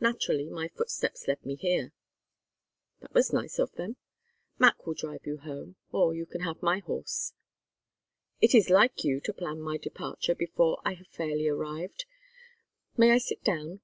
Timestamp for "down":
13.44-13.82